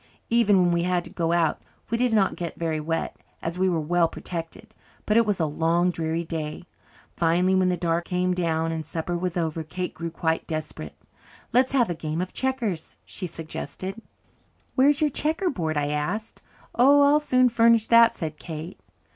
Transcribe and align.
Even 0.31 0.57
when 0.57 0.71
we 0.71 0.81
had 0.81 1.03
to 1.03 1.11
go 1.11 1.31
out 1.31 1.61
we 1.91 1.97
did 1.99 2.11
not 2.11 2.35
get 2.35 2.55
very 2.57 2.79
wet, 2.79 3.15
as 3.39 3.59
we 3.59 3.69
were 3.69 3.79
well 3.79 4.07
protected. 4.07 4.73
But 5.05 5.15
it 5.15 5.27
was 5.27 5.39
a 5.39 5.45
long 5.45 5.91
dreary 5.91 6.23
day. 6.23 6.63
Finally 7.15 7.53
when 7.53 7.69
the 7.69 7.77
dark 7.77 8.05
came 8.05 8.33
down 8.33 8.71
and 8.71 8.83
supper 8.83 9.15
was 9.15 9.37
over 9.37 9.61
Kate 9.63 9.93
grew 9.93 10.09
quite 10.09 10.47
desperate. 10.47 10.95
"Let's 11.53 11.73
have 11.73 11.91
a 11.91 11.93
game 11.93 12.19
of 12.19 12.33
checkers," 12.33 12.95
she 13.05 13.27
suggested. 13.27 14.01
"Where 14.73 14.89
is 14.89 15.01
your 15.01 15.11
checkerboard?" 15.11 15.77
I 15.77 15.89
asked. 15.89 16.41
"Oh, 16.73 17.01
I'll 17.03 17.19
soon 17.19 17.47
furnish 17.47 17.87
that," 17.89 18.15
said 18.15 18.39
Kate. 18.39 18.79